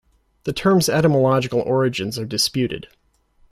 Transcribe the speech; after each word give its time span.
The 0.45 0.51
term's 0.51 0.89
etymological 0.89 1.59
origins 1.59 2.17
are 2.17 2.25
disputed. 2.25 2.87